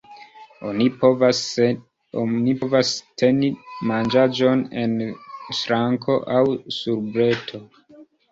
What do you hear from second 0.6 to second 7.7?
Oni povas teni manĝaĵon en ŝranko aŭ sur breto.